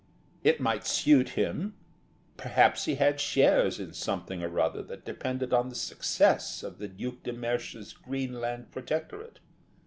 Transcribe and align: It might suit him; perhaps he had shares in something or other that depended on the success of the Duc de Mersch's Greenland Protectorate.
It 0.43 0.59
might 0.59 0.87
suit 0.87 1.37
him; 1.37 1.75
perhaps 2.35 2.85
he 2.85 2.95
had 2.95 3.19
shares 3.19 3.79
in 3.79 3.93
something 3.93 4.41
or 4.41 4.59
other 4.59 4.81
that 4.81 5.05
depended 5.05 5.53
on 5.53 5.69
the 5.69 5.75
success 5.75 6.63
of 6.63 6.79
the 6.79 6.87
Duc 6.87 7.21
de 7.21 7.31
Mersch's 7.33 7.93
Greenland 7.93 8.71
Protectorate. 8.71 9.37